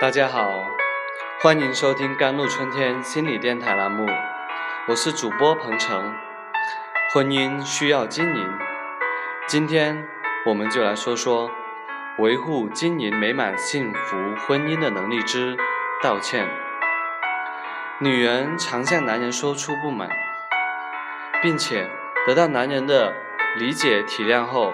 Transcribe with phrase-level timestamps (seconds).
[0.00, 0.64] 大家好，
[1.42, 4.06] 欢迎收听《甘露春天心理电台》栏目，
[4.88, 6.14] 我是主播彭程。
[7.12, 8.50] 婚姻需要经营，
[9.46, 10.08] 今天
[10.46, 11.50] 我们就来说说
[12.16, 15.54] 维护经营美满幸福婚姻的能力之
[16.02, 16.48] 道歉。
[17.98, 20.08] 女人常向男人说出不满，
[21.42, 21.90] 并且
[22.26, 23.12] 得到男人的
[23.58, 24.72] 理解体谅后，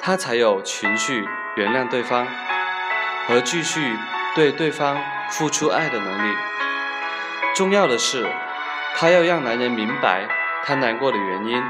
[0.00, 2.26] 她才有情绪原谅对方
[3.28, 3.96] 和继续。
[4.34, 6.36] 对对方付出爱的能力，
[7.56, 8.24] 重要的是，
[8.96, 10.28] 她要让男人明白
[10.64, 11.62] 她难过的原因。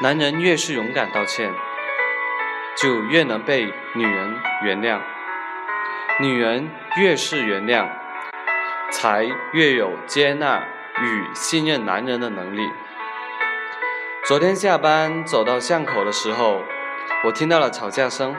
[0.00, 1.52] 男人越是勇敢道歉，
[2.76, 4.98] 就越能被女人原谅；
[6.20, 7.88] 女人越是原谅，
[8.90, 10.62] 才越有接纳
[11.00, 12.70] 与信任男人的能力。
[14.24, 16.62] 昨天下班走到巷口的时候，
[17.24, 18.34] 我听到了吵架声。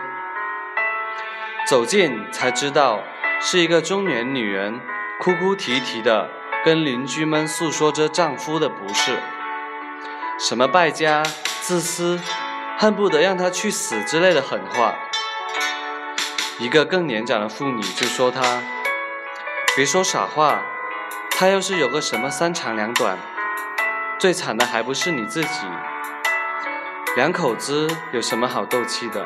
[1.65, 2.99] 走近才知道，
[3.39, 4.81] 是一个中年女人
[5.17, 6.29] 哭哭啼啼的
[6.65, 9.17] 跟邻居们诉说着丈夫的不是，
[10.37, 11.23] 什么败家、
[11.61, 12.19] 自私，
[12.77, 14.93] 恨不得让他去死之类的狠话。
[16.59, 18.41] 一个更年长的妇女就说他
[19.75, 20.61] ：“别说傻话，
[21.31, 23.17] 他要是有个什么三长两短，
[24.19, 25.65] 最惨的还不是你自己。
[27.15, 29.25] 两口子有什么好斗气的？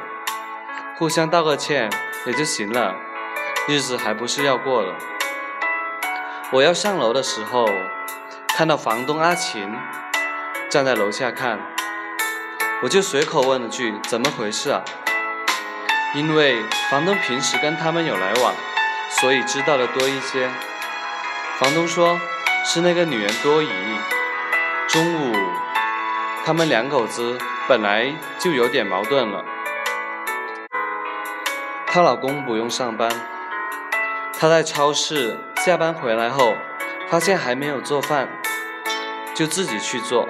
[0.96, 1.90] 互相道个歉。”
[2.28, 2.94] 也就行了，
[3.70, 4.94] 日子还不是要过了。
[6.52, 7.66] 我要上楼的时候，
[8.50, 9.74] 看到房东阿琴
[10.70, 11.58] 站在楼下看，
[12.84, 14.84] 我就随口问了句：“怎么回事啊？”
[16.16, 16.62] 因为
[16.92, 18.54] 房东平时跟他们有来往，
[19.22, 20.50] 所以知道的多一些。
[21.60, 22.20] 房东说
[22.66, 23.70] 是那个女人多疑。
[24.90, 25.36] 中午，
[26.44, 27.38] 他们两口子
[27.70, 29.46] 本来就有点矛盾了。
[31.90, 33.10] 她老公不用上班，
[34.38, 36.54] 她在超市下班回来后，
[37.10, 38.28] 发现还没有做饭，
[39.34, 40.28] 就自己去做。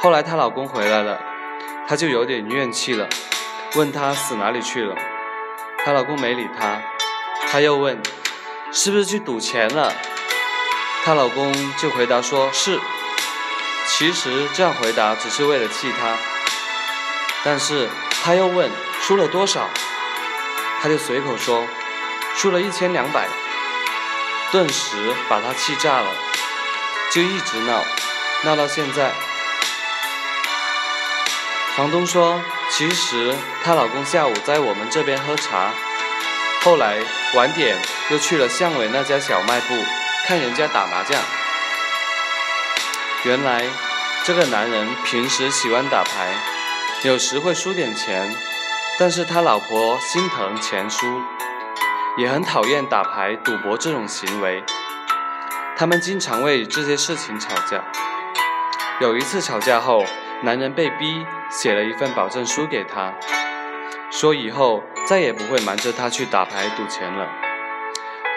[0.00, 1.20] 后来她老公回来了，
[1.86, 3.08] 她就有点怨气了，
[3.76, 4.96] 问他死哪里去了。
[5.84, 6.82] 她老公没理她，
[7.50, 8.02] 她又问
[8.72, 9.92] 是不是去赌钱了。
[11.04, 12.78] 她老公就回答说是。
[13.86, 16.16] 其实这样回答只是为了气她，
[17.42, 17.88] 但是
[18.22, 18.70] 她又问
[19.00, 19.68] 输了多少。
[20.80, 21.66] 他就随口说，
[22.36, 23.26] 输了一千两百，
[24.52, 26.14] 顿时把他气炸了，
[27.12, 27.84] 就一直闹，
[28.44, 29.12] 闹到现在。
[31.74, 32.40] 房东说，
[32.70, 33.34] 其实
[33.64, 35.72] 她老公下午在我们这边喝茶，
[36.62, 36.98] 后来
[37.34, 37.76] 晚点
[38.10, 39.74] 又去了巷尾那家小卖部
[40.26, 41.20] 看人家打麻将。
[43.24, 43.64] 原来
[44.24, 46.34] 这个男人平时喜欢打牌，
[47.02, 48.36] 有时会输点钱。
[48.98, 51.06] 但是他老婆心疼钱输，
[52.16, 54.64] 也很讨厌打牌赌博这种行为。
[55.76, 57.84] 他们经常为这些事情吵架。
[58.98, 60.04] 有一次吵架后，
[60.42, 63.14] 男人被逼写了一份保证书给她，
[64.10, 67.28] 说以后再也不会瞒着她去打牌赌钱了。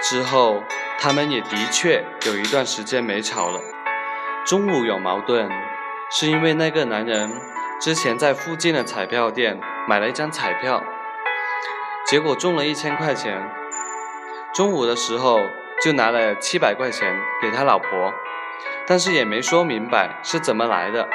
[0.03, 0.61] 之后，
[1.00, 3.59] 他们也的确有一段时间没吵了。
[4.45, 5.50] 中午有矛盾，
[6.11, 7.31] 是因为那个男人
[7.81, 9.59] 之前在附近的彩票店。
[9.88, 10.84] 买了一张彩票，
[12.06, 13.50] 结果中了一千块钱。
[14.53, 15.40] 中午的时候
[15.81, 18.14] 就拿了七百块钱给他老婆，
[18.86, 21.09] 但是也没说明白是怎么来的。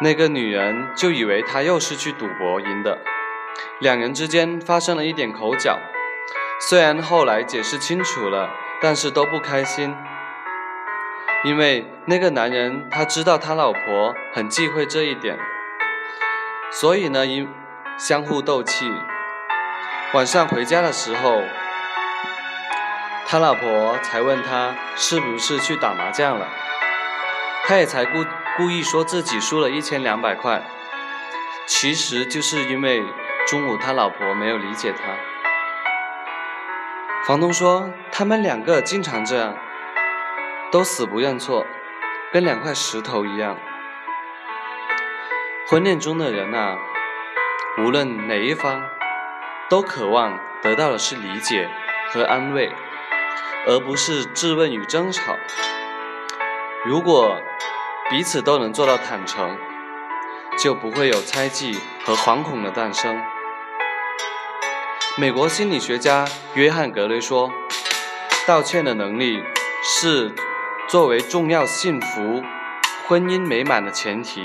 [0.00, 2.98] 那个女人就以为他又是去赌博赢的，
[3.78, 5.78] 两人之间发生了一点口角。
[6.68, 8.50] 虽然后来解释清楚了，
[8.80, 9.94] 但是都不开心，
[11.44, 15.38] 因为那个男人他知道他老婆很忌讳这一点。
[16.70, 17.48] 所以呢，因
[17.98, 18.90] 相互斗气。
[20.14, 21.42] 晚上回家的时候，
[23.26, 26.46] 他老婆才问他是不是去打麻将了，
[27.64, 28.24] 他也才故
[28.56, 30.62] 故意说自己输了一千两百块，
[31.66, 33.02] 其实就是因为
[33.46, 35.02] 中午他老婆没有理解他。
[37.26, 39.56] 房东说他们两个经常这样，
[40.72, 41.66] 都死不认错，
[42.32, 43.58] 跟两块石头一样。
[45.68, 46.78] 婚恋中的人呐，
[47.76, 48.82] 无论哪一方，
[49.68, 51.68] 都渴望得到的是理解
[52.10, 52.72] 和安慰，
[53.66, 55.36] 而不是质问与争吵。
[56.86, 57.42] 如果
[58.08, 59.58] 彼此都能做到坦诚，
[60.58, 63.22] 就不会有猜忌和惶恐的诞生。
[65.18, 67.52] 美国心理学家约翰·格雷说
[68.48, 69.44] ：“道歉的能力
[69.82, 70.34] 是
[70.92, 72.42] 作为重要幸福
[73.08, 74.44] 婚姻美满的前提。”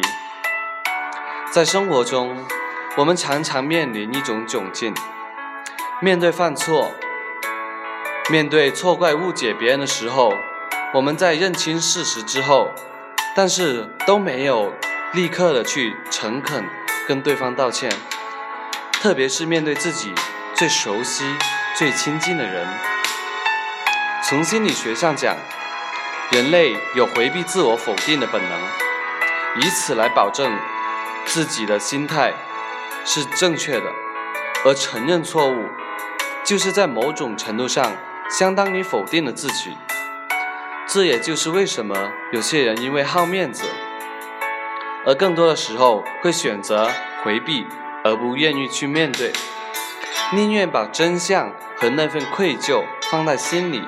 [1.51, 2.37] 在生活中，
[2.95, 4.95] 我们常常面临一种窘境，
[5.99, 6.93] 面对犯错，
[8.29, 10.33] 面对错怪误解别人的时候，
[10.93, 12.71] 我们在认清事实之后，
[13.35, 14.73] 但是都没有
[15.11, 16.63] 立刻的去诚恳
[17.09, 17.91] 跟对方道歉，
[18.93, 20.15] 特别是面对自己
[20.53, 21.25] 最熟悉、
[21.75, 22.65] 最亲近的人。
[24.23, 25.35] 从心理学上讲，
[26.29, 28.51] 人类有回避自我否定的本能，
[29.61, 30.51] 以此来保证
[31.25, 32.33] 自己的心态
[33.05, 33.85] 是正确的，
[34.65, 35.65] 而承认错误，
[36.43, 37.95] 就是在某种程度上
[38.29, 39.77] 相当于否定了自己。
[40.85, 43.63] 这也就是为什么有些人因为好面子，
[45.05, 46.89] 而更多的时候会选择
[47.23, 47.65] 回避，
[48.03, 49.31] 而不愿意去面对，
[50.33, 53.81] 宁愿把真相和那份愧疚放在心里。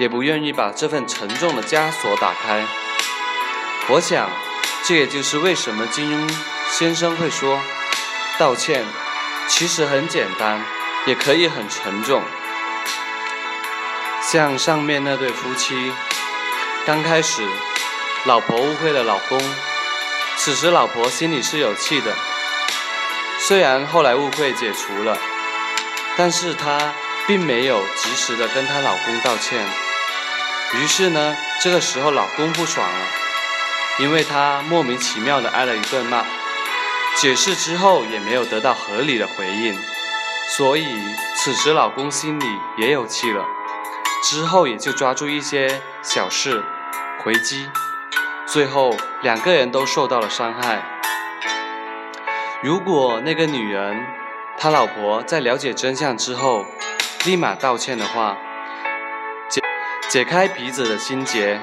[0.00, 2.66] 也不愿意把这份沉重的枷锁打开。
[3.88, 4.30] 我想，
[4.82, 6.34] 这也就是为什么金庸
[6.70, 7.60] 先生会说，
[8.38, 8.82] 道歉
[9.46, 10.64] 其实很简单，
[11.04, 12.22] 也可以很沉重。
[14.22, 15.92] 像上面那对夫妻，
[16.86, 17.46] 刚开始，
[18.24, 19.38] 老婆误会了老公，
[20.38, 22.14] 此时老婆心里是有气的。
[23.38, 25.18] 虽然后来误会解除了，
[26.16, 26.94] 但是她
[27.26, 29.66] 并没有及时的跟她老公道歉。
[30.72, 33.06] 于是呢，这个时候老公不爽了，
[33.98, 36.24] 因为他莫名其妙的挨了一顿骂，
[37.16, 39.76] 解释之后也没有得到合理的回应，
[40.48, 40.86] 所以
[41.34, 42.46] 此时老公心里
[42.78, 43.44] 也有气了，
[44.22, 46.62] 之后也就抓住一些小事
[47.18, 47.68] 回击，
[48.46, 50.82] 最后两个人都受到了伤害。
[52.62, 54.06] 如果那个女人，
[54.56, 56.64] 他老婆在了解真相之后，
[57.24, 58.36] 立马道歉的话。
[60.10, 61.60] 解开彼此的心结，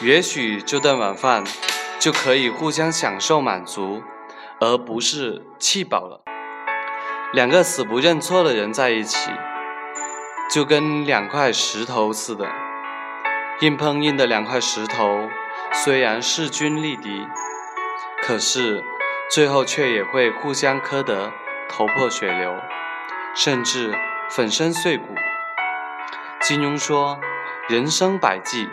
[0.00, 1.42] 也许这顿晚饭
[1.98, 4.00] 就可以互相享受满足，
[4.60, 6.20] 而不是气饱了。
[7.32, 9.28] 两个死不认错的人在一起，
[10.48, 12.48] 就跟两块石头似的，
[13.58, 15.28] 硬碰硬的两块石头，
[15.72, 17.26] 虽然势均力敌，
[18.22, 18.84] 可是
[19.28, 21.32] 最后却也会互相磕得
[21.68, 22.54] 头破血流，
[23.34, 23.92] 甚至
[24.30, 25.08] 粉身碎骨。
[26.40, 27.18] 金庸说。
[27.66, 28.68] 人生百计，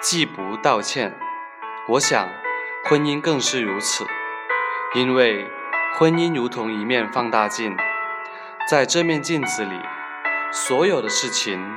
[0.00, 1.16] 既不道歉。
[1.86, 2.28] 我想，
[2.84, 4.04] 婚姻更是如此，
[4.92, 5.48] 因为
[5.96, 7.76] 婚姻如同一面放大镜，
[8.68, 9.78] 在这面镜子里，
[10.50, 11.76] 所有的事情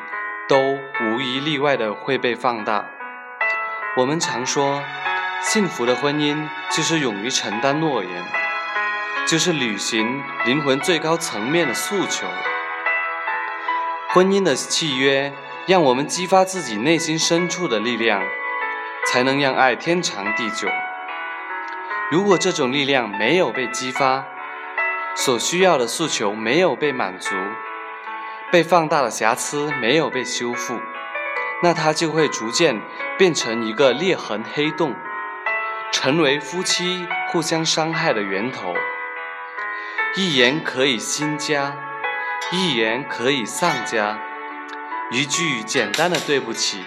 [0.49, 2.85] 都无一例外的会被放大。
[3.95, 4.81] 我们常说，
[5.43, 8.23] 幸福的婚姻就是勇于承担诺言，
[9.27, 12.25] 就是履行灵魂最高层面的诉求。
[14.09, 15.31] 婚姻的契约。
[15.67, 18.23] 让我们激发自己内心深处的力量，
[19.05, 20.69] 才能让爱天长地久。
[22.09, 24.23] 如果这种力量没有被激发，
[25.13, 27.35] 所需要的诉求没有被满足，
[28.49, 30.79] 被放大的瑕疵没有被修复，
[31.61, 32.81] 那它就会逐渐
[33.17, 34.95] 变成一个裂痕黑洞，
[35.91, 38.73] 成为夫妻互相伤害的源头。
[40.15, 41.75] 一言可以兴家，
[42.53, 44.17] 一言可以丧家。
[45.09, 46.83] 一句简单的对不起，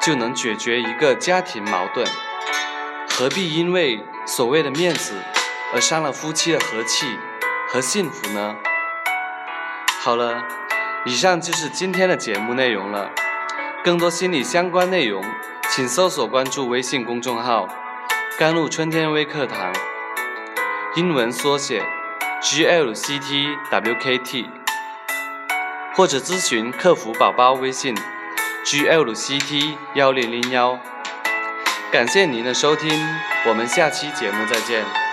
[0.00, 2.04] 就能解决一个家庭矛盾，
[3.08, 5.14] 何必因为所谓的面子
[5.72, 7.06] 而伤了夫妻的和气
[7.68, 8.56] 和幸福呢？
[10.00, 10.42] 好了，
[11.04, 13.12] 以上就是今天的节目内容了。
[13.84, 15.22] 更多心理相关内容，
[15.70, 17.68] 请搜索关注微信公众号
[18.36, 19.72] “甘露春天微课堂”，
[20.96, 21.84] 英文缩写
[22.42, 24.59] GLCTWKT。
[25.94, 27.94] 或者咨询客服宝宝微信
[28.64, 30.78] glct 幺零零幺，
[31.90, 32.90] 感谢您的收听，
[33.46, 35.09] 我们下期节目再见。